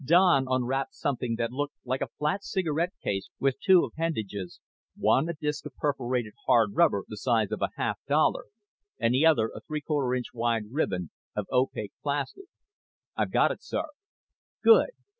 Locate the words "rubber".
6.73-7.03